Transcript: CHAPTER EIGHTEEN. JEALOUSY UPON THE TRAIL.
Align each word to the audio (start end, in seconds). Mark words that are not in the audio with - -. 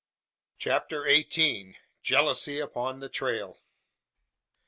CHAPTER 0.57 1.05
EIGHTEEN. 1.05 1.75
JEALOUSY 2.01 2.57
UPON 2.59 3.01
THE 3.01 3.09
TRAIL. 3.09 3.59